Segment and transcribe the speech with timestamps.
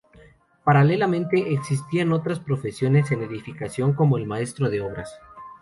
[0.63, 5.13] Paralelamente existían otras profesiones en edificación como el maestro de obras.